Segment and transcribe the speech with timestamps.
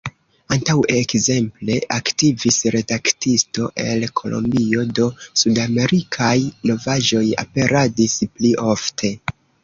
[0.55, 5.05] Antaŭe ekzemple aktivis redaktisto el Kolombio, do
[5.41, 6.31] sudamerikaj
[6.71, 9.13] novaĵoj aperadis pli ofte.